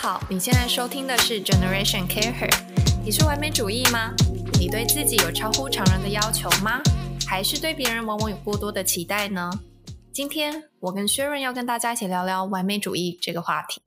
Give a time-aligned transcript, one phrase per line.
[0.00, 2.48] 好，你现在收听的是 Generation Care Her。
[3.04, 4.14] 你是完美主义吗？
[4.56, 6.80] 你对自己有超乎常人的要求吗？
[7.26, 9.50] 还是对别人往往有过多的期待呢？
[10.12, 13.82] 今天我跟 Sharon 要跟大家一起聊聊完美主义这个话题。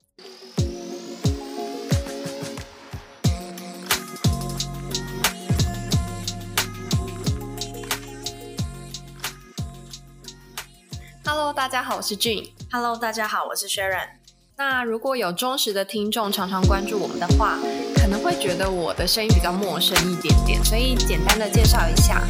[11.24, 12.50] Hello，大家好，我是 June。
[12.70, 14.21] Hello，大家好，我是 Sharon。
[14.56, 17.58] 那如果有忠实的听众常常关注我们的话，
[17.96, 22.22] 可能会觉得我的声音比较陌生一点点，所以简单的介绍一下。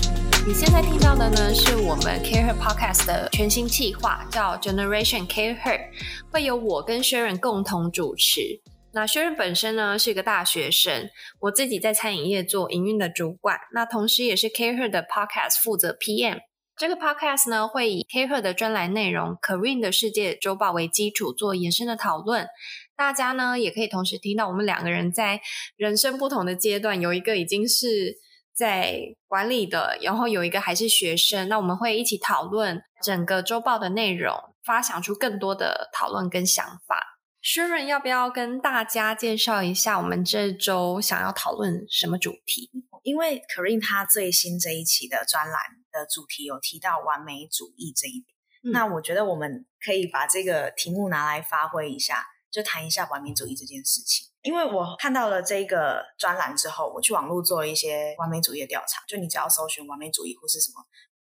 [0.47, 5.81] 你现在听到的呢，是我们 Care Her Podcast 的全新企划，叫 Generation Care Her，
[6.31, 8.61] 会由我跟 Sharon 共同主持。
[8.93, 11.09] 那 Sharon 本身呢是一个大学生，
[11.41, 16.39] 我自己在餐饮业做营运的主管，那同时也是 Care Her 的 Podcast 负责 PM。
[16.83, 22.49] 这个 podcast 呢，会以 K 赫的专栏内容、Career 的世界周报为基础做延伸的讨论。
[22.97, 25.41] 大家呢，也可以同时听到我们两个人在
[25.77, 28.17] 人生不同的阶段，有一个已经是
[28.53, 28.99] 在
[29.29, 31.49] 管理的，然后有一个还是学生。
[31.49, 37.21] 那我们会一起讨论整个周报的内容，发想出更多的讨论跟想法。
[37.45, 42.73] Sharon 要不要跟大家介绍一下我们这周想要讨论什么主题？
[43.05, 45.82] 因为 Career 他最新这一期的专栏。
[45.93, 48.27] 的主题有提到完美主义这一点，
[48.65, 54.29] 嗯，那我觉得我们可以把这个题目拿来发挥一下，就谈一下完美主义这件事情。
[54.43, 60.85] 因为我看到了这个专栏之后，我去网络做了一些完美主义的调查，就你只要搜寻完美主义或是什么，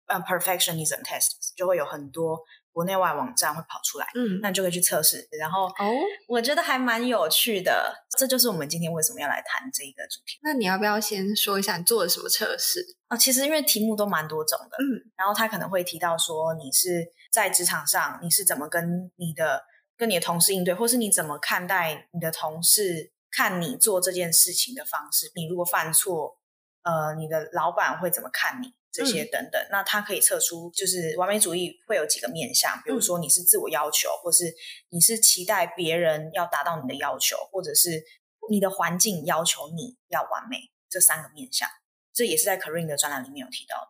[0.05, 2.39] 呃，perfectionism test，就会有很多。
[2.79, 5.27] 国内外网站会跑出来，嗯，那就可以去测试。
[5.37, 5.91] 然后哦，
[6.29, 10.39] 我觉得还蛮有趣的，这就是我们今天为什么要来谈这一个主题。
[10.41, 13.17] 那你要不要先说一下你做了什么测试啊？
[13.17, 19.61] 其实因为题目都蛮多种的，嗯，然后他可能会提到说你是在职场上你是怎么跟你的
[19.97, 25.29] 跟你的同事应对，或是你怎么看待你的同事看你做这件事情的方式。
[25.35, 26.37] 你如果犯错，
[26.83, 28.73] 呃，你的老板会怎么看你？
[28.91, 34.53] 这些等等，嗯，那它可以测出就是完美主义会有几个面向，比如说你是自我要求，嗯，或是
[34.89, 38.03] 你是期待别人要达到你的要求，或者是
[38.49, 40.57] 你的环境要求你要完美，
[40.89, 41.69] 这三个面向，
[42.13, 43.87] 这也是在 Career 的专栏里面有提到的。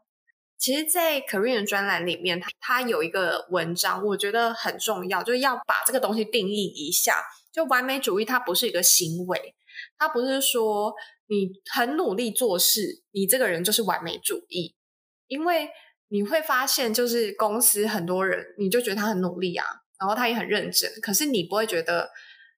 [0.57, 7.23] 其实，在 Career 的专栏里面，它它有一个文章，我觉得很重要，就是要把这个东西定义一下。
[7.53, 9.55] 就完美主义，它不是一个行为，
[9.97, 10.93] 它不是说
[11.27, 14.75] 你很努力做事，你这个人就是完美主义。
[15.29, 15.69] 因为
[16.09, 19.63] 你会发现，就是公司很多人，你就觉得他很努力啊，
[19.99, 22.09] 然后他也很认真，可是你不会觉得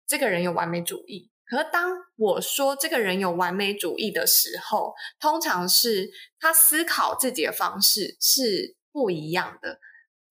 [0.07, 1.29] 这个人有完美主义。
[1.45, 9.81] 可是当我说这个人有完美主义的时候，通常是他思考自己的方式是不一样的。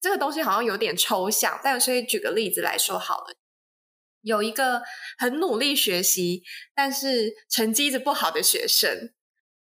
[0.01, 3.35] 这个东西好像有点抽象，但所以举个例子来说好了，
[4.23, 4.81] 有一个
[5.19, 6.43] 很努力学习，
[6.75, 9.13] 但是成绩一直不好的学生，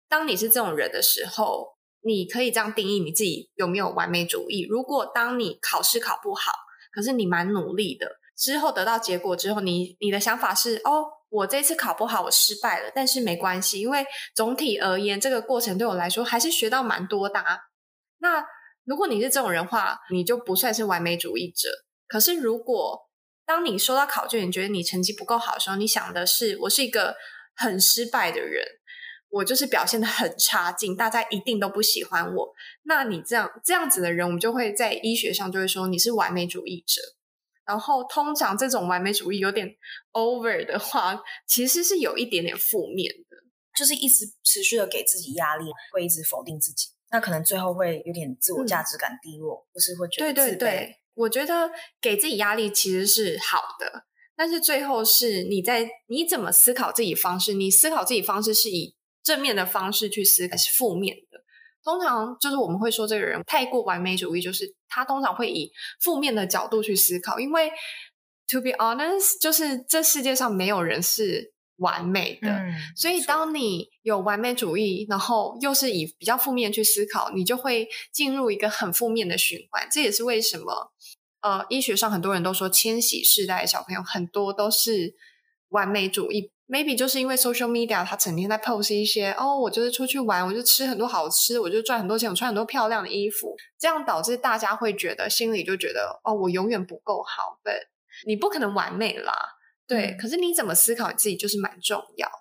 [0.08, 1.77] 当你是这种人的时候。
[2.02, 4.66] 你可以这样定义你自己有没有完美主义？
[4.70, 6.52] 如果当你考试考不好，
[6.92, 17.60] 可是你蛮努力的，之后得到结果之后，你你的想法是：哦，我这次考不好，我失败了，但是没关系，因为总体而言，这个过程对我来说还是学到蛮多的啊。
[18.20, 18.46] 那
[18.86, 21.70] 如果你是这种人话，你就不算是完美主义者。
[22.08, 23.10] 可是如果
[23.46, 27.16] 当你收到考卷，你觉得你成绩不够好的时候，你想的是：我是一个
[27.56, 28.64] 很失败的人。
[29.30, 32.54] 我就是表现的很差劲，大家一定都不喜欢我。
[32.84, 37.02] 那你这样这样子的人，我们就会在医学上就会说你是完美主义者。
[37.66, 39.68] 然后通常这种完美主义有点
[40.14, 43.36] over 的话，其实是有一点点负面的，
[43.78, 46.88] 就是一直持续的给自己压力，会一直否定自己。
[47.12, 50.34] 那可能最后会有点自我价值感低落，不、嗯、是会觉得。
[50.34, 54.06] 对对对，我觉得给自己压力其实是好的，
[54.38, 58.96] 但是最后是你在你怎么思考自己方式，你思考自己方式是以。
[59.28, 61.44] 正面的方式去思考还是负面的？
[61.84, 67.38] 通常就是我们会说这个人太过完美主义，就是他通常会以负面的角度去思考。
[67.38, 67.70] 因为
[68.48, 79.88] to be honest，就是这世界上没有人是完美的，嗯，所以当你有完美主义，然后又是以比较负面去思考，你就会进入一个很负面的循环。
[79.92, 80.94] 这也是为什么
[81.42, 85.16] 呃，医学上很多人都说千禧世代的小朋友很多都是
[85.70, 86.52] 完美主义。
[86.68, 97.74] Maybe 就是因为 social media，他整天在 post 一些哦，我就是出去玩，我就吃很多好吃，我就赚很多钱，我穿很多漂亮的衣服，这样导致大家会觉得心里就觉得哦，我永远不够好，对，
[98.26, 99.34] 你不可能完美啦，
[99.88, 100.18] 对、嗯。
[100.18, 102.34] 可是你怎么思考你自己就是蛮重要的。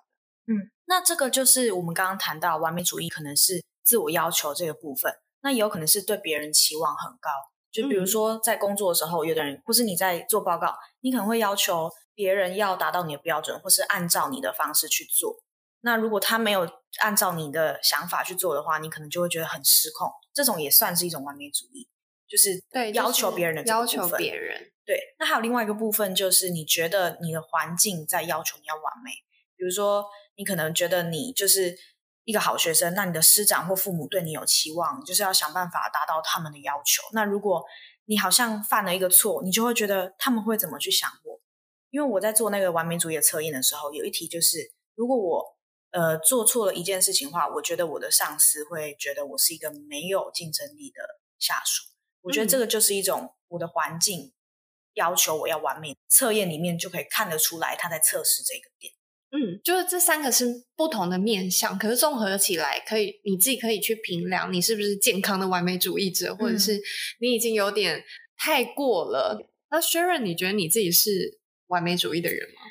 [0.47, 5.09] 嗯，那这个就是我们刚刚谈到完美主义，可能是自我要求这个部分，
[5.41, 7.29] 那也有可能是对别人期望很高，
[7.71, 11.89] 就比如说在工作的时候，有的人或是你在做报告，你可能会要求。
[12.17, 15.43] 别人要达到你的标准，或是按照你的方式去做。
[15.81, 16.67] 那如果他没有
[16.97, 20.09] 按照你的想法去做的话，你可能就会觉得很失控。
[20.33, 21.87] 这种也算是一种完美主义，
[22.27, 23.63] 就是对要求别人的。
[23.65, 24.71] 要求别人。
[24.83, 29.11] 对，那还有另外一个部分，就是你觉得你的环境在要求你要完美。
[29.55, 30.03] 比如说，
[30.37, 31.77] 你可能觉得你就是
[32.23, 37.03] 一个好学生，那你的师长或父母对你有期望，就是要想办法达到他们的要求。
[37.13, 37.63] 那如果
[38.05, 41.26] 你好像犯了一个错，你就会觉得他们会怎么去想我？
[41.97, 45.43] 因为我在做那个完美主义的测验的时候，有一题就是，如果我
[45.89, 51.01] 呃做错了一件事情的话，我觉得我的上司会觉得我是一个没有竞争力的
[51.39, 51.89] 下属。
[52.21, 54.31] 我觉得这个就是一种我的环境
[54.93, 58.93] 要求我要完美，测验里面就可以看得出来他在测试这个点。
[59.31, 66.79] 嗯，就是这三个是不同的面向，可是综合起来，可以你自己可以去评量你是不是健康的完美主义者，或者是
[67.19, 68.03] 你已经有点
[68.37, 69.39] 太过了。
[69.41, 72.61] 嗯、那 Sharon，你觉得你自己是完美主义的人吗？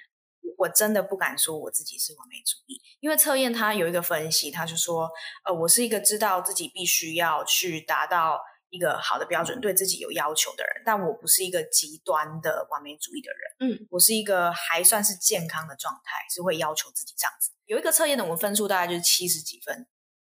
[0.58, 5.10] 我真的不敢说我自己是完美主义，因为测验它有一个分析，他就说，
[5.44, 8.40] 呃，我是一个知道自己必须要去达到
[8.70, 13.74] 一个好的标准，对自己有要求的人，但我不是一个极端的完美主义的人。
[13.76, 17.50] 嗯，我是一个还算是健康的状态，是会要求自己这样子。
[17.66, 19.86] 有一个测验的，我们分数大概就是七十几分，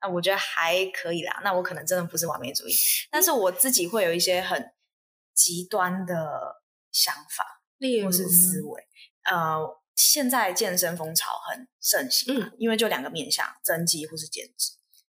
[0.00, 1.40] 那我觉得还可以啦。
[1.44, 2.74] 那我可能真的不是完美主义，
[3.10, 4.72] 但是我自己会有一些很
[5.34, 8.82] 极端的想法，例如是思维。
[9.25, 9.58] 呃，
[9.94, 14.73] 现在健身风潮很盛行，嗯，因为就两个面向，增肌或是减脂。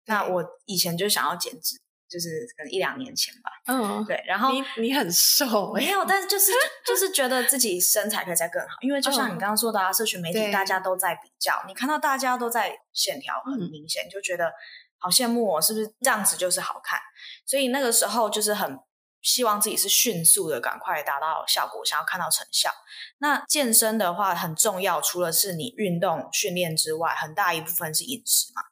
[0.06, 1.80] 那我以前就想要减脂。
[2.10, 6.50] 就是可能一两年前吧，嗯，对，然后你你很瘦，没有，但是就是
[6.84, 14.52] 就 是觉得自己身材可以再更好，因为就像你刚刚说的啊，社群媒体大家都在比较，你看到大家都在线条很明显，就觉得
[14.98, 16.98] 好羡慕哦，是不是这样子就是好看？
[17.46, 18.76] 所以那个时候就是很
[19.22, 22.70] 希望自己是迅速的赶快达到效果，想要看到成效。
[23.18, 28.62] 那健身的话很重要，除了是你运动训练之外，很大一部分是饮食嘛。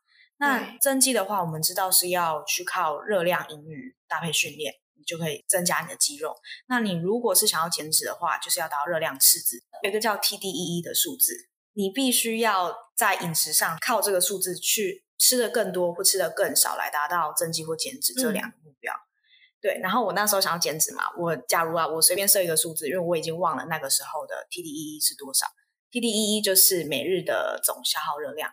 [0.40, 6.36] 那增肌的话，我们知道是要去靠热量盈余搭配训练，你就可以增加你的肌肉。
[6.68, 18.94] 那你如果是想要减脂的话，就是要达到热量赤字，有一个叫 TDEE 的数字，你必须要在饮食上靠这个数字去吃的更多或吃的更少，来达到增肌或减脂这两个目标。
[18.94, 19.07] 嗯、
[19.60, 25.46] 对，然后我那时候想要减脂嘛，我假如啊，我随便设一个数字，因为我已经忘了那个时候的 TDEE 是多少。
[25.90, 28.50] TDEE 就是每日的总消耗热量，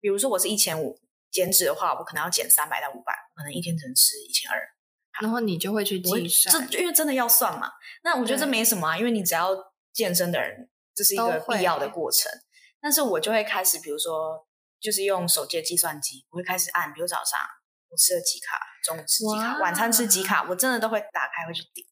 [0.00, 1.00] 比如说我是一千五。
[1.34, 4.56] 减脂的话，我可能要减三百到五百，可能一天只能吃一千二，
[5.20, 7.72] 然后你就会去计算，这因为真的要算嘛。
[8.04, 9.50] 那我觉得这没什么啊，因为你只要
[9.92, 12.30] 健身的人，这是一个必要的过程。
[12.80, 14.46] 但是我就会开始，比如说，
[14.78, 17.40] 就是用手机的计算机，我会开始按，比如早上
[17.94, 21.86] 我吃了几卡，中午吃几卡，晚餐吃几卡，我真的都会打开会去点。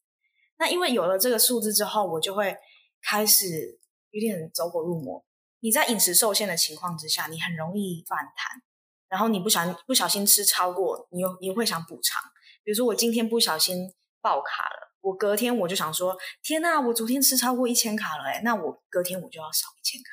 [0.57, 2.57] 那因为有了这个数字之后，我就会
[3.01, 3.79] 开始
[4.11, 5.23] 有点走火入魔。
[5.61, 8.61] 你在饮食受限的情况之下，你很容易反弹。
[9.07, 12.21] 然后你不小心不小心吃超过，你又你会想补偿。
[12.65, 20.09] 比如说我今天不小心爆卡了，我隔天我就想说，天呐，我昨天吃超过一千卡了，哎，那我隔天我就要少一千卡。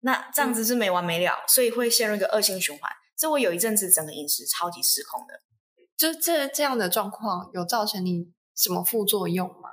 [0.00, 2.90] 那这样子是没完没了，嗯、所以会陷入一个恶性循环。
[3.18, 5.40] 所以我有一阵子整个饮食超级失控的。
[5.96, 9.68] 就这这样的状况有造成你什么副作用吗？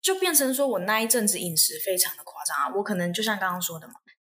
[0.00, 3.94] 就变成说我那一阵子饮食非常的夸张啊，我可能就像刚刚说的嘛。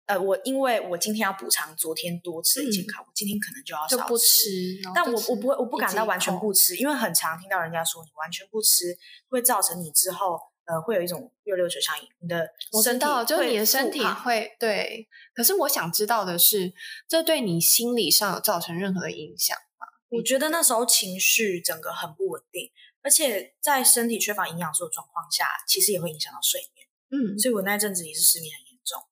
[0.07, 4.49] 呃，我因为我今天要补偿昨天多吃一千卡，嗯、我今天可能就要少吃，
[4.95, 8.97] 但我我不会，我不敢到完全不吃，因为很常听到人家说，你完全不吃
[9.29, 10.37] 会造成你之后
[10.71, 15.09] 呃会有一种六六九效应，你的身体我知道，就是你的身体会对。
[15.35, 16.73] 可是我想知道的是，
[17.09, 19.87] 这对你心理上有造成任何的影响吗？
[20.11, 22.71] 我觉得那时候情绪整个很不稳定，
[23.03, 26.87] 而且在身体缺乏营养素的状况下，其实也会影响到睡眠。
[27.11, 29.03] 嗯，所以我那阵子也是失眠很严重。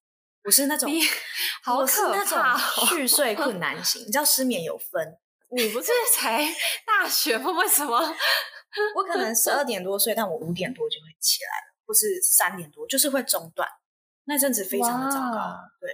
[0.44, 0.90] 我是那种，
[1.64, 4.02] 好可怕，续睡困难型。
[4.02, 5.18] 你知道失眠有分，
[5.50, 6.44] 你不是才
[6.86, 7.50] 大学吗？
[7.58, 8.16] 为什么？
[8.96, 13.68] 我可能十二点多睡，但我五点多就会起来了，或是三点多，就是会中断。
[14.24, 15.56] 那阵子非常的糟糕。
[15.80, 15.90] 对，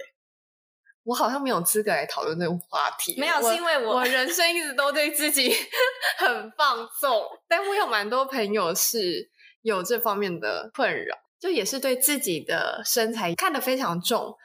[1.03, 3.19] 我好像没有资格来讨论这个话题。
[3.19, 5.53] 没有，是因为我我人生一直都对自己
[6.17, 9.29] 很放纵，但我有蛮多朋友是
[9.61, 11.17] 有这方面的困扰。
[11.37, 14.35] 就也是对自己的身材看得非常重，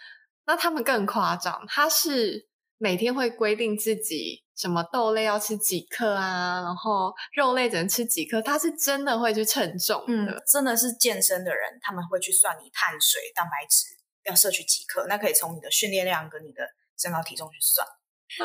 [0.45, 2.47] 那他们更夸张，他是
[2.83, 10.33] 每天会规定自己什么豆类要吃几克啊，然后肉类只能吃几克，他是真的会去称重的。
[10.33, 13.85] 嗯，真的是健身的人，他们会去算你碳水、蛋白质
[14.25, 16.67] 要摄取几克，那可以从你的训练量跟你的
[16.99, 17.87] 身高体重去算。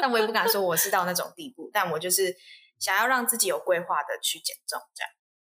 [0.01, 2.35] 但我也不敢说我是到那种地步，但我就是
[2.77, 5.09] 想要让自己有规划的去减重，这样。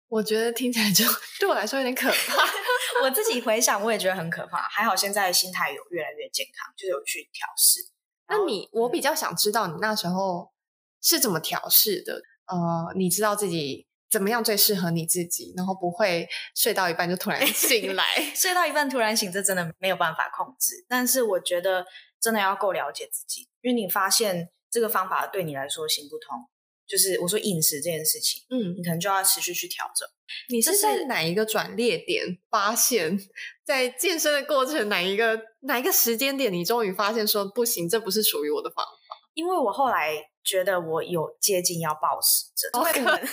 [0.08, 1.04] 我觉得听起来就
[1.40, 2.42] 对我来说有点可怕。
[3.02, 4.58] 我自己回想，我也觉得很可怕。
[4.58, 7.80] 还好现在心态有越来越健康，就是有去调试。
[8.28, 10.52] 那你，我比较想知道你那时候
[11.00, 12.22] 是怎么调试的？
[12.46, 18.04] 呃，你知道自己怎么样最适合你自己，然后不会睡到一半就突然醒来，
[18.34, 20.84] 睡到一半突然醒，这真的没有办法控制。
[20.88, 21.84] 但是我觉得
[22.20, 26.48] 真的要够了解自己，因为你发现这个方法对你来说行不通。
[26.86, 30.06] 就是我说饮食这件事情，嗯，你可能就要持续去调整。
[30.48, 33.18] 你是在哪一个转捩点发现，
[33.64, 39.16] 在健身的过程哪一个哪一个时间点，你终于发现说不行，这不是属于我的方法？
[39.34, 40.12] 因为我后来
[40.44, 43.28] 觉得我有接近要暴食症，这可能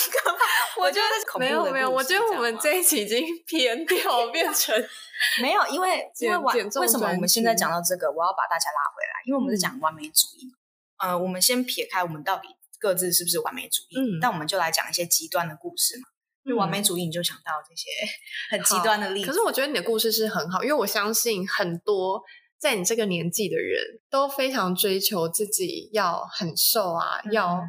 [0.80, 4.74] 我觉得没有没有，我觉得我们这一期已经 偏掉，变成
[5.42, 10.52] 没有，因为因为为什么我们现在讲到这个，我要把大家拉回来，因为我们是讲完美主义嘛。
[10.98, 12.48] 呃，我们先撇开我们到底。
[12.82, 13.96] 各自是不是完美主义？
[13.96, 16.02] 嗯，但我们就来讲一些极端的故事嘛。
[16.44, 17.88] 因为完美主义，你就想到这些
[18.50, 19.28] 很极端的例子。
[19.28, 22.20] 可是我觉得你的故事是很好，因为我相信很多
[22.58, 27.62] 在你这个年纪的人都非常追求自己要很瘦啊，嗯、要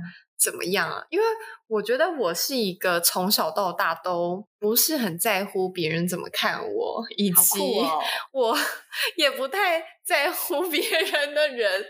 [0.44, 1.02] 怎么样啊？
[1.10, 1.26] 因为
[1.68, 7.60] 我觉得我是一个从小到大都不是很在乎别人怎么看我，以及
[8.34, 8.58] 我
[9.16, 11.86] 也不太在乎别人的人。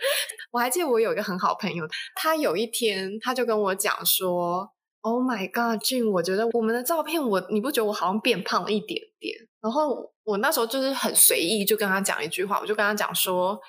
[0.51, 1.83] 我还记得我有一个很好朋友，
[2.15, 4.69] 他有一天他就跟我讲说
[5.01, 13.59] ：“Oh my God，俊，我觉得我们的照片，我你不觉得我好像变胖了一点点？”然后我那时候就是很随意就跟他讲一句话，我就跟他讲说：“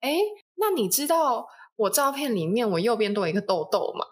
[0.00, 0.18] 哎，
[0.56, 4.06] 那你知道？”我照片里面，我右边都有一个痘痘嘛，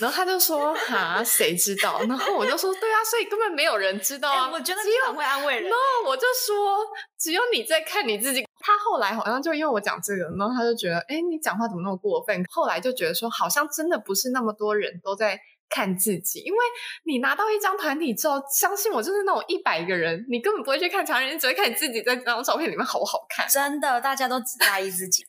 [0.00, 4.46] 然后他就说：“哈，谁知道？”然后我就说：“对啊，所以根本没有人知道啊。
[4.46, 5.68] 欸”我觉得只有会安慰人。
[5.68, 6.78] No，我就说
[7.18, 8.46] 只有你在看你自己。
[8.60, 16.58] 他后来好像就因为我讲这个，然后他就觉得：“哎，你讲话怎么那么过分？”后来就觉得说，好像真的不是那么多人都在看自己，因为
[17.04, 23.48] 你拿到一张团体照，相信我，就是那种一百个人，你根本不会去看其他人，你只会看你自己在这张照片里面好不好看。
[23.48, 25.24] 真的，大家都只在意自己。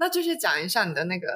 [0.00, 1.28] 那继续讲一下你的那个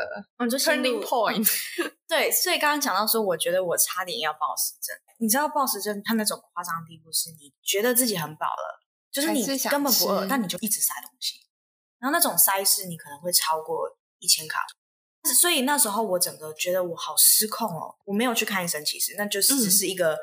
[0.58, 1.46] turning point。
[2.08, 4.96] 对，所以刚刚讲到说，我觉得我差点要暴食症。
[5.18, 8.80] 你知道暴食症它那种夸张地步，是你觉得自己很饱了，
[9.12, 11.40] 就是你根本不饿，但你就一直塞东西。
[11.98, 13.86] 然后那种塞是你可能会超过
[14.18, 14.60] 一千卡。
[15.38, 20.18] 所以那时候我整个觉得我好失控哦，我没有去看医生，其实那就是只是一个。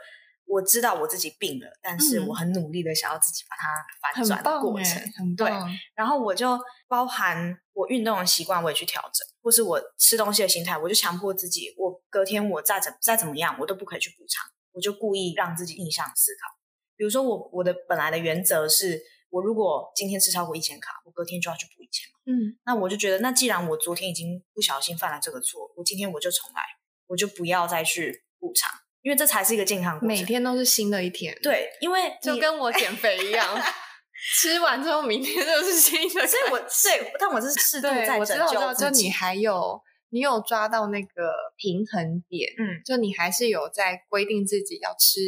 [0.52, 3.70] 嗯我知道我自己病了，但是我很努力的想要自己把它
[4.02, 5.02] 反转的过程。
[5.18, 5.48] 很棒。
[5.48, 16.60] 对，然后我就包含我运动的习惯，我也去调整，或是我吃东西的心态，我就强迫自己，我隔天我再怎再怎么样，我都不可以去补偿，我就故意让自己逆向思考。
[16.98, 22.12] 比如说我我的本来的原则是，我如果今天吃超过一千卡，我隔天就要去补一千。
[22.26, 26.62] 嗯，那我就觉得，那既然我昨天已经不小心犯了这个错，我今天我就重来，
[27.08, 28.70] 我就不要再去补偿。
[29.02, 31.38] 因为这才是一个健康过程，每天都是新的一天。
[31.42, 33.60] 对，因为就跟我减肥一样，
[34.36, 36.28] 吃完之后明天就是新的。
[36.28, 38.40] 所以我对，但我是适度在拯救自己。
[38.40, 45.20] 我知道，就你还有，你有抓到那个平衡点，嗯，就你还是有在规定自己要吃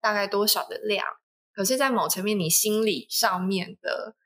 [0.00, 1.04] 大概多少的量，
[1.54, 4.16] 可是，在某层面，你心理上面的。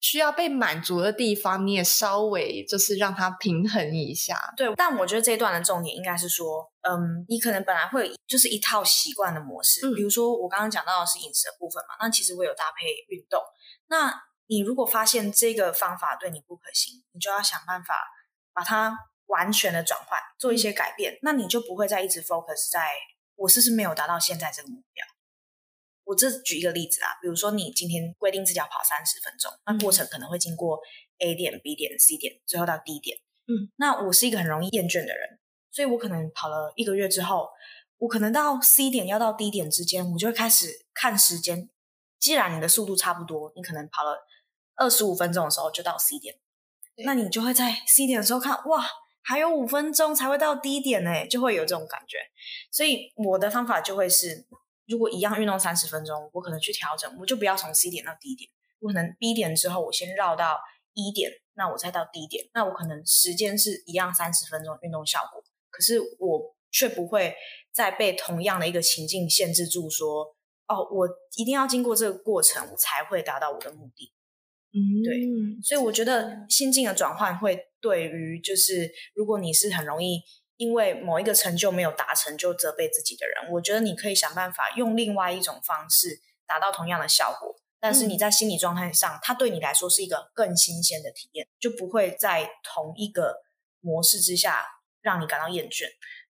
[0.00, 4.52] 需要被满足的地方，你也稍微就是让它平衡一下。
[4.56, 13.40] 对，但我觉得这一段的重点应该是说，嗯，你可能本来会就是一套习惯的模式，嗯、比如说我刚刚讲到的是饮食的部分嘛，那其实我有搭配运动。
[13.88, 14.14] 那
[14.46, 17.94] 你如果发现这个方法对你不可行，你就要想办法
[18.54, 22.88] 把它完全的转换，做一些改变，嗯、那你就不会再一直 focus 在
[23.36, 25.04] 我是不是没有达到现在这个目标。
[26.10, 30.80] 我这举一个例子啊，比如说你今天规定自己要跑三十分钟，那过程可能会经过
[31.18, 33.16] A 点、B 点、C 点，最后到 D 点。
[33.46, 35.38] 嗯，那我是一个很容易厌倦的人，
[35.70, 37.48] 所以我可能跑了一个月之后，
[37.98, 41.70] 我可能到 C 点要到 D 点之间，我就会开始看时间。
[42.18, 44.18] 既然你的速度差不多，你可能跑了
[44.74, 46.34] 二十五分钟的时候就到 C 点，
[47.04, 48.84] 那你就会在 C 点的时候看，哇，
[49.22, 52.18] 还有五分钟才会到 D 点呢，就会有这种感觉。
[52.72, 54.48] 所以我的方法就会是。
[54.90, 60.58] 如果一样运动三十分钟，我可能去调整，我就不要从 C 点到 D 点，我可能 B 点之后我先绕到
[60.94, 67.32] E 点，那我再到 D 点，那我可能时间是一样三十分钟运动效果，可是我却不会
[67.72, 70.34] 再被同样的一个情境限制住说，说
[70.66, 74.12] 哦，我一定要经过这个过程，我才会达到我的目的。
[74.72, 80.20] 嗯，对，所以我觉得心境的转换会对于就是如果你是很容易。
[80.60, 93.36] 因为某一个成就没有达成就责备自己的人，我觉得你可以想办法用另外一种方式达到同样的效果，但是你在心理状态上，它对你来说是一个更新鲜的体验，就不会在同一个
[93.80, 94.66] 模式之下
[95.00, 95.86] 让你感到厌倦。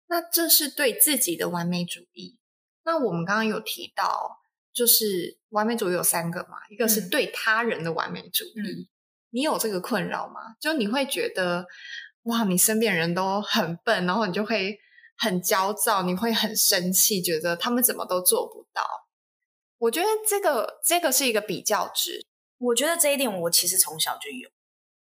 [0.05, 2.38] 那这是对自己的完美主义，
[2.83, 4.38] 那我们刚刚有提到，
[4.71, 8.88] 就是完美主义有三个嘛，一个是对他人的完美主义，嗯、
[9.31, 10.55] 你有这个困扰吗？
[10.59, 11.65] 就你会觉得，
[12.29, 14.79] 哇，你身边人都很笨，然后你就会
[15.17, 18.83] 很焦躁，你会很生气，觉得他们怎么都做不到。
[19.77, 22.25] 我觉得这个这个是一个比较值。
[22.57, 24.50] 我觉得这一点我其实从小就有，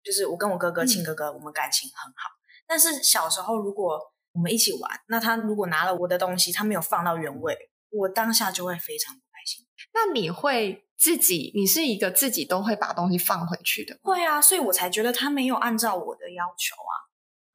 [0.04, 2.28] 就是我跟我哥哥亲哥哥，我们感情很好。
[2.28, 3.98] 嗯、但是小时候如果
[4.32, 7.56] 我们一起玩，那他如果拿了我的东西，他没有放到原位，
[7.88, 9.66] 我当下就会非常不开心。
[9.94, 13.98] 那你会自己，你是一个自己都会把东西放回去的？
[14.02, 17.05] 会啊，所以我才觉得他没有按照我的要求啊。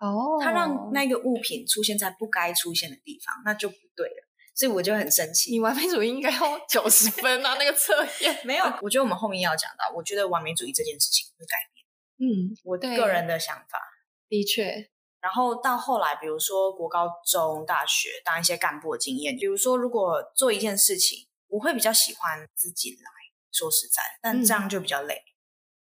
[0.02, 4.28] 哦，他让那个物品出现在不该出现的地方，那就不对了。
[4.54, 5.52] 所以我就很生气。
[5.52, 8.66] 你完美主义应该要九十分啊，那个测验没有。
[8.82, 11.86] 我觉得我们后面要讲到，我觉得完美主义这件事情会改变。
[12.30, 13.80] 嗯，我个人的想法
[14.28, 14.90] 的确。
[15.22, 23.12] 然后到后来，比如说国高中、大学当一些干部的经验，比如说如果做一件事情，我会比较喜欢自己来。
[23.54, 25.16] 说实在，但这样就比较累。
[25.16, 25.28] 嗯、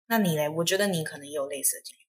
[0.07, 0.49] 那你嘞？
[0.49, 2.07] 我觉得你可能也有类似的经验。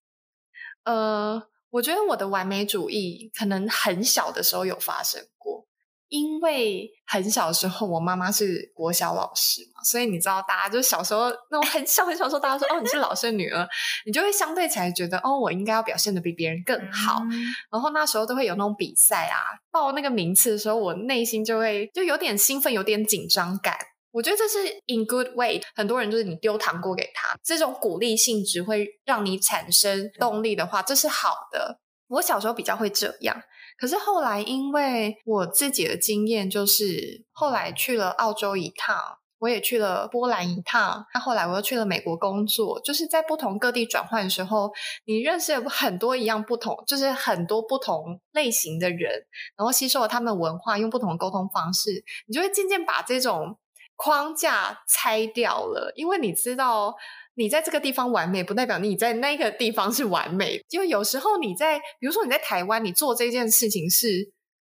[0.85, 5.65] 呃，我觉得我的完美主义可能很小的时候有发生过。
[6.09, 13.65] 因为很小的时候，我妈妈是国小老师嘛，所以你知道，大家就小时候那种很小很小的时候，大家说哦，你是老师的女儿，
[14.05, 17.21] 你就会相对起来觉得哦，我应该要表现的比别人更好。
[17.31, 17.31] 嗯、
[17.71, 19.39] 然后那时候都会有那种比赛啊，
[19.71, 23.77] 报那个名次的时候，我内心就会就有点兴奋，有点紧张感。
[24.11, 31.79] 我觉得这是 in good way，很多人就是你丢糖果给他，这种鼓励性质会让你产生动力的话，这是好的。
[32.07, 33.41] 我小时候比较会这样。
[33.79, 38.95] 可是后来，因为我自己的经验，就是后来去了澳洲一趟，
[39.39, 44.69] 我也去了波兰一趟，那后来我又去了美国工作，就是在不同各地转换的时候，
[45.05, 49.25] 你认识了很多一样不同，就是很多不同类型的人，
[49.57, 53.57] 然后吸收了他们的文化，用不同的沟通方式，你就会渐渐把这种
[54.01, 56.95] 框架拆掉了，因为你知道。
[57.35, 60.61] 你在这个地方完美，不代表你在那个地方是完美。
[60.69, 64.07] 因为有时候你在，比如说你在台湾，你做这件事情是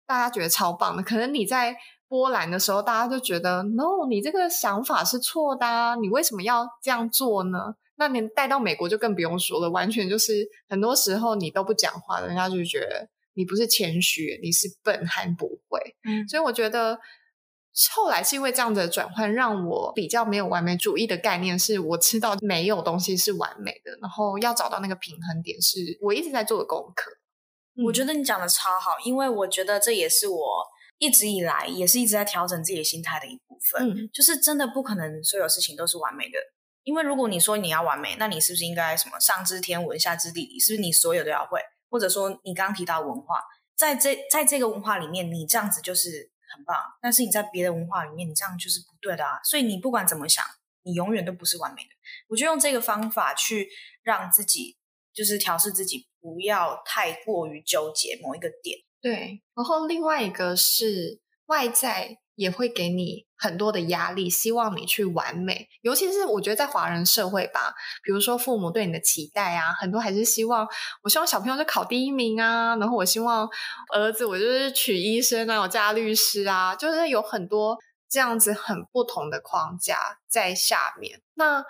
[0.07, 1.75] 大家觉得超棒的，可能你在
[2.07, 7.75] 波兰的时候，大家就觉得 no，你这个想法是错的啊，你为什么要这样做呢？
[7.97, 15.81] 那你带到美国就更不用说了，完全就是很多时候你都不讲话，人家就觉得你不是谦虚，你是笨还不会。
[16.05, 16.99] 嗯，所以我觉得。
[17.95, 27.11] 后来是因为这样子的转换，让我比较没有完美主义的概念，是我知道没有东西是完美的，然后要找到那个平衡点，是我一直在做的功课。
[27.77, 30.67] 嗯、我觉得你讲的超好，因为我觉得这也是我
[30.99, 33.89] 一直以来也是一直在调整自己的心态的一部分。
[33.89, 36.39] 嗯，就是真的不可能所有事情都是完美的，
[36.83, 41.61] 因为如果你说你要完美，那你是不是应该什么上知天文下知地理，是不是你所有都要会？
[41.89, 43.41] 或者说你刚刚提到文化，
[43.77, 46.33] 在这在这个文化里面，你这样子就是。
[46.55, 49.41] 很棒，但是你在别的文化里面，你这样就是不对的啊！
[49.45, 50.45] 所以你不管怎么想，
[50.83, 51.91] 你永远都不是完美的。
[52.29, 53.69] 我就用这个方法去
[54.03, 54.77] 让自己，
[55.13, 58.79] 就是调试自己，不要太过于纠结某一个点。
[59.01, 62.19] 对，然后另外一个是外在。
[62.41, 65.69] 也会给你很多的压力，希望你去完美。
[65.83, 70.67] 尤其是我觉得在华人社会吧，比如说父母对你的期待啊，很多还是希望，
[71.03, 73.47] 我希望小朋友就考第一名啊，然后我希望
[73.93, 77.77] 儿子我就是娶医生啊，我嫁律师啊，就是有很多
[78.09, 81.21] 这样子很不同的框架在下面。
[81.35, 81.63] 那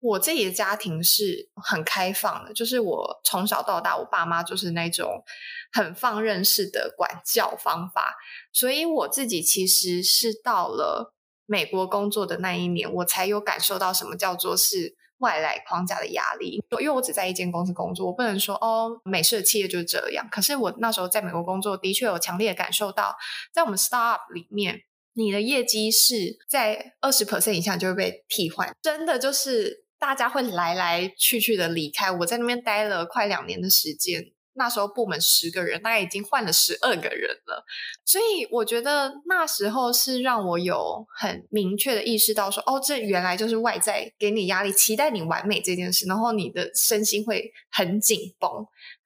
[0.00, 5.24] 我自己的家庭是很开放的，就是我从小到大，我爸妈就是那种
[5.72, 8.14] 很放任式的管教方法，
[8.52, 11.14] 所以我自己其实是到了
[11.46, 16.62] 美国工作的那一年，我才有感受到什么叫做是外来框架的压力。
[16.78, 20.28] 因为我只在一间公司工作，我不能说哦，美式的企业就是这样。
[20.30, 23.16] 可是我那时候在美国工作，的确有强烈的感受到，
[23.52, 24.82] 在我们 startup 里面，
[25.14, 29.85] 你的业绩是在二十 percent 以下就会被替换，真的就是。
[30.06, 34.30] 大家会来来去去的离开，我在那边待了快两年的时间。
[34.52, 37.64] 那时候部门十个人，大概已经换了十二个人了。
[38.04, 48.48] 所以我觉得那时候是让我有很明确的意识到说，哦，这原来就是外在给你压力，期待你完美这件事，然后你的身心会很紧绷。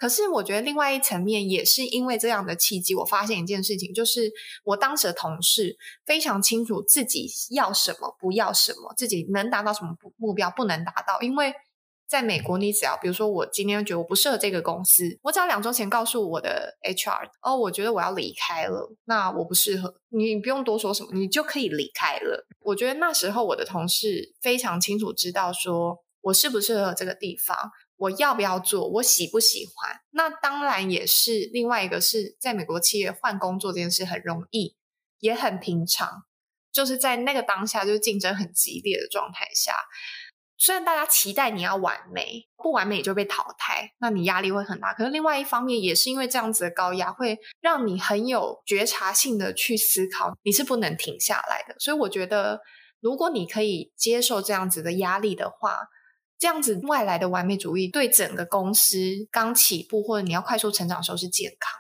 [0.01, 4.33] 可是我觉得另外一层面也是因为这样的契机，我发现一件事情，就是
[4.65, 11.53] 我当时的同事非常清楚自己要什么，不要什么，自己能达到什么目标，不能达到，因为。
[12.11, 22.49] 在美国，你只要比如说，我今天觉得我不适合这个公司，我只要两周前告诉我的 HR，哦，我觉得我要离开了，那我不适合，你不用多说什么，你就可以离开了。
[22.63, 27.57] 我觉得那时候我的同事非常清楚知道说我适不适合这个地方，
[28.01, 30.01] 我要不要做，我喜不喜欢。
[30.13, 34.75] 那当然也是另外一个是在美国企业换工作这件事很容易，
[35.19, 36.23] 也很平常，
[36.73, 39.75] 就是在那个当下，就是竞争很激烈的状态下。
[40.57, 44.95] 虽然大家期待你要完美，不完美就被淘汰，那你压力会很大。
[44.95, 51.75] 可是另外一方面，也是因为这样子的高压，会让你很有觉察性的去思考，你是不能停下来的。
[51.79, 52.61] 所以我觉得，
[53.01, 55.89] 如果你可以接受这样子的压力的话，
[56.41, 58.97] 这样子外来的完美主义对整个公司
[59.31, 61.73] 刚起步或者你要快速成长的时候是健康。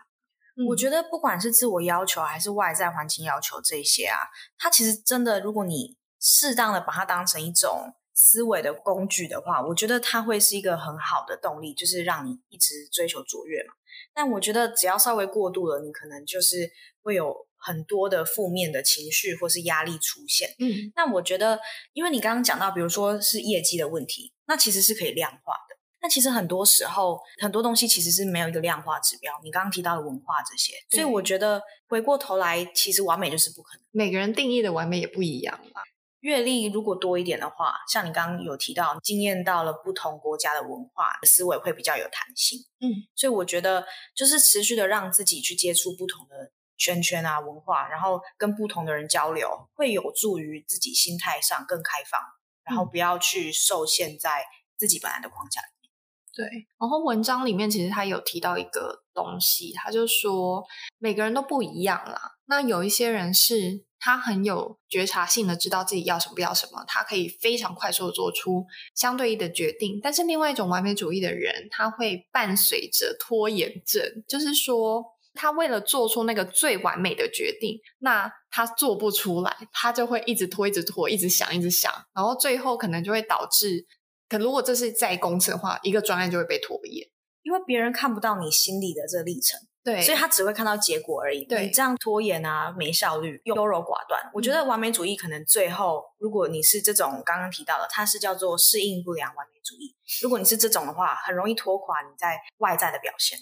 [0.68, 4.18] 我觉得不管是自我要求还是外在环境要求这些啊，
[4.57, 7.94] 它其实真的，如果你适当的把它当成一种。
[8.12, 13.73] 思维的工具的话，我觉得它会是一个很好的动力，就是让你一直追求卓越嘛。
[14.12, 16.70] 但我觉得只要稍微过度了，你可能就是
[17.03, 20.55] 会有很多的负面的情绪或是压力出现。
[20.59, 21.61] 嗯，那我觉得，
[21.92, 25.77] 因为你刚刚讲到，比如说是业绩的问题，那其实是可以量化的。
[26.03, 29.33] 那其实很多时候，很多东西其实是没有一个量化指标。
[29.44, 33.85] 你刚刚提到的文化这些，所以我觉得回过头来，其实完美就是不可能。
[33.90, 35.83] 每个人定义的完美也不一样嘛。
[36.20, 42.59] 阅历如果多一点的话，像你刚刚有提到，经验到了不同国家的文化，思维会比较有弹性。
[42.81, 52.20] 嗯，所以我觉得就是持续的让自己去接触不同的圈圈啊文化，然后跟不同的人交流，会有助于自己心态上更开放，
[52.64, 54.44] 然后不要去受限在
[54.76, 55.90] 自己本来的框架里面。
[56.32, 60.64] 对，然后文章里面其实他有提到一个东西，他就说
[60.98, 62.32] 每个人都不一样啦。
[62.46, 63.84] 那有一些人是。
[64.02, 68.64] 他很有觉察性的知道自己要什么不要什么，他可以非常快速的做出
[68.94, 70.00] 相对应的决定。
[70.02, 83.86] 但是另外一种完美主义的人，他会伴随着拖延症，就是说他为了做出那个最完美的决定，那他做不出来，他就会一直拖，一直拖，一直想，一直想，然后最后可能就会导致，
[84.28, 87.08] 可如果这是在公司的话，一个专案就会被拖延，
[87.42, 89.60] 因为别人看不到你心里的这个历程。
[89.82, 91.42] 对，所以他只会看到结果而已。
[91.46, 94.20] 对，你这样拖延啊，没效率，优柔寡断。
[94.24, 94.30] 嗯。
[94.34, 99.96] 我觉得完美主义可能最后，如果你是这种刚刚提到的，它是叫做适应不良完美主义。
[100.22, 103.38] 如果你是这种的话，很容易拖垮你在外在的表现。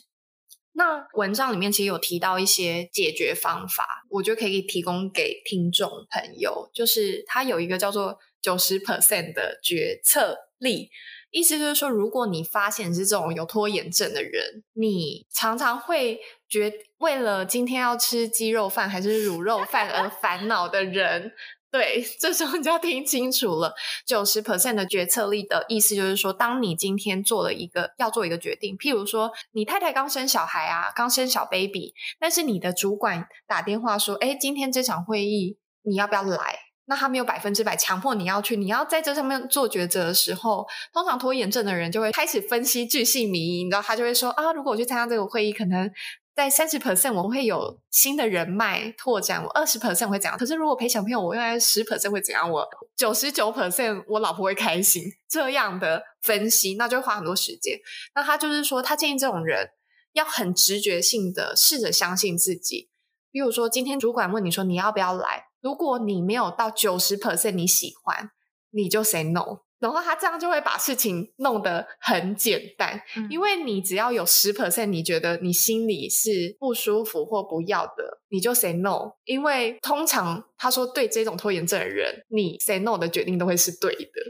[0.78, 10.88] 那文章里面其实有提到一些解决方法，我觉得可以提供给听众朋友，就是他有一个叫做九十 percent 的决策力。
[11.30, 21.32] 意思就是说，如果你发现是这种有拖延症的人，你常常会觉为了今天要吃鸡肉饭还是卤肉饭而烦恼的人，
[21.70, 23.74] 对， 这时候你就要听清楚了。
[24.06, 36.60] 九十 percent 的决策力的意思就是说，当你今天做了一个要做一个决定，譬如说你太太刚生小孩啊，刚生小 baby，但是你的主管打电话说，诶，今天这场会议你要不要来？
[36.90, 45.90] 那他没有百分之百强迫你要去，你要在这上面做抉择的时候，通常拖延症的人就会开始分析巨细靡遗，你知道，他就会说啊，如果我去参加这个会议，可能
[46.38, 50.38] 在三十 percent 我会有新的人脉拓展，我二十 percent 会怎样？
[50.38, 52.48] 可是如果陪小朋友，我用来十 percent 会怎样？
[52.48, 57.80] 我九十九 percent 我老婆会开心，这样的分析，那就会花很多时间。
[58.14, 59.70] 那他就是说，他建议这种人
[60.12, 62.88] 要很直觉性的试着相信自己，
[63.32, 65.46] 比如说今天主管问你说你要不要来？
[65.60, 68.30] 如果你没有到九十 percent 你喜欢，
[68.70, 84.20] 你就 say no，然后他这样就会把事情弄得很简单，嗯、因为你只要有十 percent 你觉得你心里是不舒服或不要的，你就 say no，因为通常他说对这种拖延症的人，你 say no 的决定都会是对的，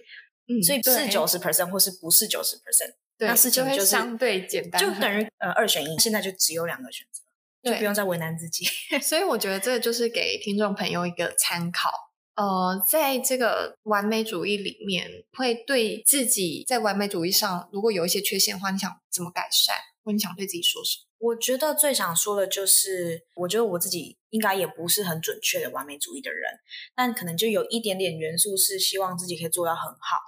[0.49, 7.23] 嗯，所以不是九十 percent 或是不是九十 percent，那事情就是相对简单，就等于呃二选一，现在就只有两个选择。
[7.61, 8.65] 就不用再为难自己，
[9.03, 11.91] 所以我觉得这就是给听众朋友一个参考。
[12.39, 19.75] 呃，在这个完美主义里面，会对自己在完美主义上如果有一些缺陷的话，你想怎么改善，
[20.05, 21.05] 或你想对自己说什么？
[21.19, 26.49] 我觉得最想说的就是，我觉得我自己应该也不是很准确的完美主义的人，
[26.95, 30.19] 但可能就有一点点元素是希望自己可以做到很好，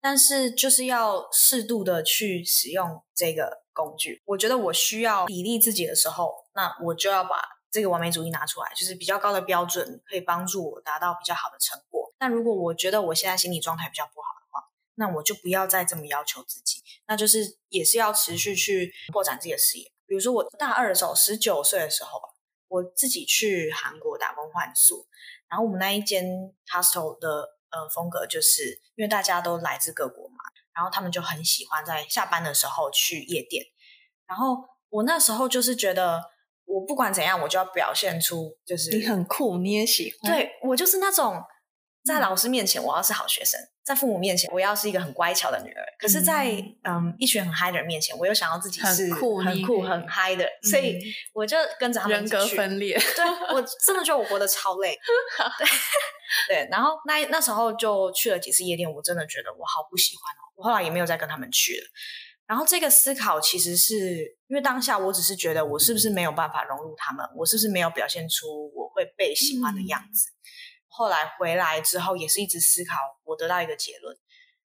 [0.00, 4.22] 但是就是要适度的去使用这个工具。
[4.24, 6.32] 我觉得我需要砥砺自己的时候。
[6.52, 7.36] 那我就要把
[7.70, 12.12] 这个完美主义拿出来，就是比较高的标准，可以帮助我达到比较好的成果。
[12.18, 16.82] 那如果我觉得我现在心理状态比较不好的话，那我就不要再这么要求自己。
[17.06, 19.90] 那就是也是要持续去拓展自己的视野。
[20.06, 22.28] 比如说我大二的时候，十九岁的时候吧，
[22.68, 25.06] 我自己去韩国打工换宿，
[25.48, 26.24] 然后我们那一间
[26.66, 30.36] hostel 的呃风格，就是因为大家都来自各国嘛，
[30.74, 33.64] 然后他们就很喜欢在下班的时候去夜店，
[34.26, 36.20] 然后我那时候就是觉得。
[36.70, 40.32] 我不管怎样，我就要表现出就是你很酷，你也喜欢。
[40.32, 41.42] 对，我就是那种
[42.04, 45.84] 在老师面前，我要是好学生；在父母面前，我要是一个很乖巧的女儿。
[45.98, 46.52] 可是在，在
[46.84, 50.98] 嗯，嗯一群很嗨的人面前，我又想要自己是很酷、很酷、很嗨的，所以
[51.34, 52.96] 我就跟着他们人格分裂。
[52.98, 54.96] 对，我真的觉得我活得超累。
[55.58, 55.66] 对
[56.54, 60.42] 对，然后那那时候就去了几次夜店，我真的觉得我好不喜欢哦。
[60.56, 61.86] 我后来也没有再跟他们去了。
[62.50, 70.30] 然后这个思考其实是因为当下我只是觉得我是不是没有办法融入他们，我是不是没有表现出我会被喜欢的样子。
[70.30, 70.34] 嗯
[70.92, 74.14] 后来回来之后，也是一直思考，我得到一个结论，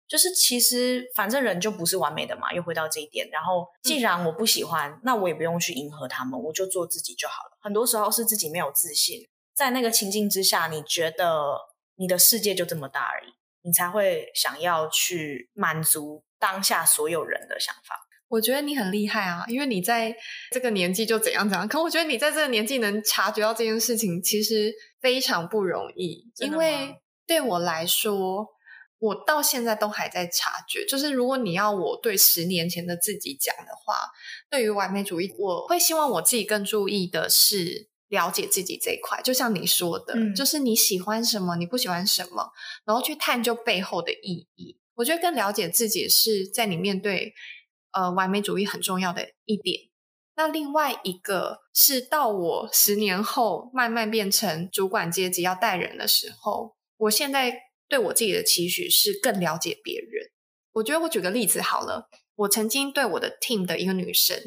[0.07, 3.29] 就是其实反正人就不是完美的嘛，又回到这一点。
[3.31, 7.57] 然后既然我不喜欢，嗯、那我也不用去迎合他们，我就做自己就好了。
[7.61, 9.19] 很多时候是自己没有自信，
[9.53, 11.55] 在那个情境之下，你觉得
[11.97, 18.07] 你的世界就这么大而已，你才会想要去满足当下所有人的想法。
[18.27, 20.15] 我觉得你很厉害啊，因为你在
[20.51, 21.67] 这个年纪就怎样怎样。
[21.67, 26.31] 可我觉得你在这个年纪能察觉到这件事情，其实非常不容易。
[26.37, 28.47] 因为对我来说，
[28.99, 30.85] 我到现在都还在察觉。
[30.85, 33.95] 就是如果你要我对十年前的自己讲的话，
[34.49, 39.21] 对于完美主义，我会希望我自己更注意的是了解自己这一块。
[39.21, 42.51] 就像你说的，嗯，就是你喜欢什么，你不喜欢什么，
[42.85, 44.79] 然后去探究背后的意义。
[44.95, 47.33] 我觉得更了解自己是在你面对。
[47.97, 49.83] 呃，完美主义很重要的一点。
[50.35, 60.29] 那另外一个是到我十年后慢慢变成主管阶级要带人的时候，我现在对我自己的期许是更了解别人。
[60.73, 64.37] 我觉得我举个例子好了，我曾经对我的 team 的一个女生，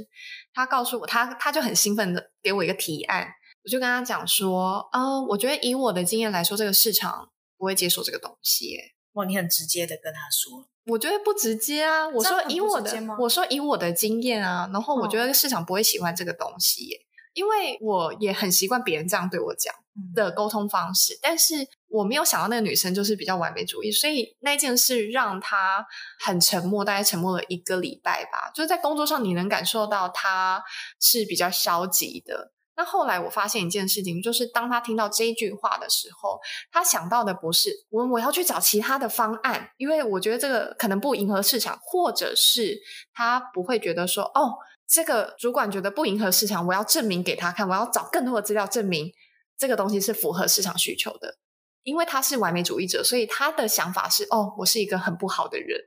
[0.53, 3.27] 她告诉我，她她就很兴奋的给我一个提案，
[3.65, 8.77] 我就跟她讲说，呃，我觉得以我的经验来说，这个市场不会接受这个东西。
[9.19, 10.65] 哇，你很直接的跟他说。
[10.87, 12.09] 我觉得不直接啊！
[12.09, 19.75] 我说以我的，我说以我的经验啊，然后我觉得市场不会喜欢这个东西耶，嗯、因为我也很习惯别人这样对我讲
[20.15, 25.87] 的沟通方式，嗯、但是我没有想到那个女生就是比较完美主义，所以那件事让她
[26.21, 28.51] 很沉默，大概沉默了一个礼拜吧。
[28.55, 30.63] 就是在工作上，你能感受到她
[30.99, 32.53] 是比较消极的。
[32.79, 36.39] 那后来我发现一件事情，就是当他听到这一句话的时候，
[36.71, 42.79] 他想到的不是我我要去找其他的方案，因为我觉得这个可能不迎合市场，或者是
[43.13, 44.55] 他不会觉得说，哦，
[44.87, 49.13] 这个主管觉得不迎合市场，我要证明给他看，我要找更多的资料证明
[49.59, 51.37] 这个东西是符合市场需求的。
[51.83, 55.81] 因为他是完美主义者，所以他的想法是，哦，我是一个很不好的人，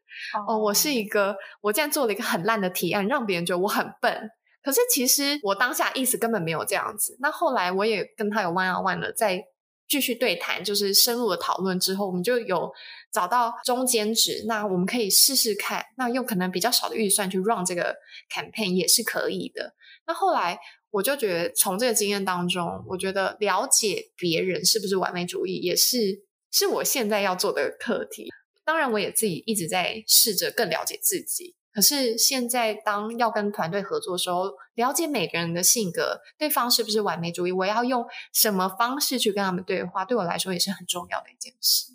[0.45, 4.29] 哦，我是一个，我竟然做了一个很烂的提案，让别人觉得我很笨。
[4.63, 7.17] 可是其实我当下意思根本没有这样子。
[7.19, 9.43] 那后来我也跟他有 one on one 了，再
[9.87, 12.71] 继续对谈，就是深入的讨论之后，我们就有
[13.11, 14.45] 找到中间值。
[14.47, 17.95] 那我们可以试试看，那用可能比较少的预算去 run 这个
[18.33, 19.73] campaign 也是可以的。
[20.07, 20.57] 那后来
[20.91, 28.29] 我就觉得，从这个经验当中，我觉得了解别人是不是完美主义，也是是我现在要做的课题。
[28.63, 31.55] 当然，我也自己一直在试着更了解自己。
[31.73, 41.93] 可是现在，当要跟团队合作的时候，了解每个人的性格，对方是不是完美主义，我要用什么方式去跟他们对话，对我来说也是很重要的一件事。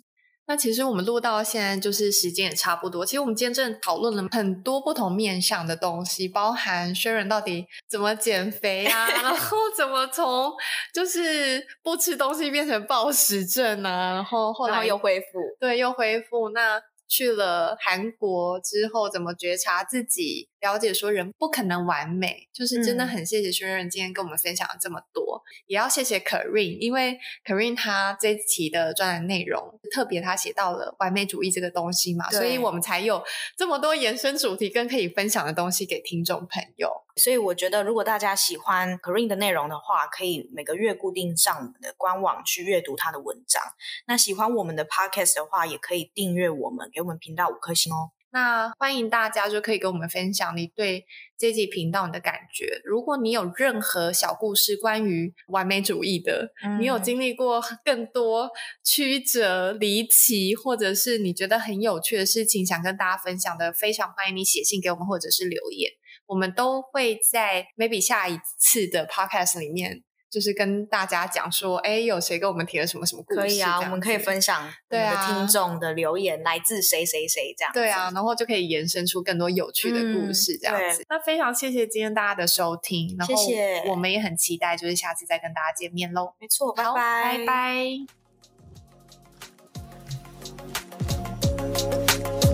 [0.49, 3.05] 那其实我们录到现在，就是时间也差不多。
[3.05, 10.53] 其实我们今天真的讨论了很多不同面向的东西，包含 Sharon 到底怎么减肥啊，然后怎么从
[10.93, 15.25] 就是不吃东西变成暴食症啊，然后后来又恢复，
[15.59, 16.81] 对，又恢复那。
[17.07, 20.49] 去了韩国之后，怎么觉察自己？
[20.59, 33.23] 了解说人不可能完美，就是真的很谢谢 Sharon 今天跟我们分享了这么多，嗯、也要谢谢 Karine，因为 Karine 他这一期的专栏内容特别，他写到了完美主义这个东西嘛，所以我们才有
[33.55, 37.03] 这么多延伸主题跟可以分享的东西给听众朋友。
[37.15, 43.61] 所以我觉得，如果大家喜欢 Karine 的内容的话，可以每个月固定上我们的官网去阅读他的文章。
[44.05, 48.11] 那喜欢我们的 Podcast 的话，也可以订阅我们，给我们频道五颗星哦。
[48.37, 51.03] 那欢迎大家就可以跟我们分享你对
[51.39, 52.79] 这集频道你的感觉。
[52.85, 58.51] 如果你有任何小故事关于完美主义的，嗯、你有经历过更多
[58.83, 65.91] 曲折离奇，或者是你觉得很有趣的事情，想跟大家分享的，非常欢迎你写信给我们，或者是留言，
[66.27, 70.03] 我们都会在 maybe 下一次的 podcast 里面。
[70.29, 73.39] 就是跟大家讲说，哎，有谁跟我们提了什么什么故事？
[73.39, 77.73] 可以啊，我们可以分享我们的听众的留言，来自谁谁谁这样。
[77.73, 81.05] 对啊，然后就可以延伸出更多有趣的故事这样子。
[81.09, 86.33] 那非常谢谢今天大家的收听，然后谢谢，我们也很期待就是下次再跟大家见面喽。
[86.39, 88.26] 没错，拜拜，拜拜。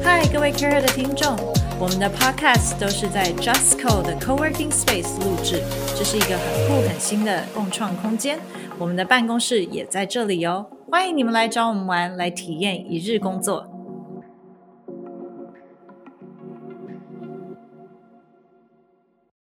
[0.04, 1.36] 嗨，各位 Care 的听众。
[1.80, 5.62] 我们的 Podcast 都是在 Justco 的 Coworking Space 录制，
[5.98, 8.40] 这是一个很酷很新的共创空间。
[8.78, 10.66] 我们的办公室也在这里哦。
[10.90, 13.68] 欢迎你们来找我们玩，来体验一日工作。